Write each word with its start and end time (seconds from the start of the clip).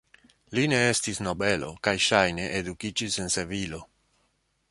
Li 0.59 0.61
ne 0.71 0.77
estis 0.93 1.19
nobelo 1.27 1.69
kaj 1.87 1.93
ŝajne 2.07 2.49
edukiĝis 2.61 3.21
en 3.25 3.29
Sevilo. 3.37 3.85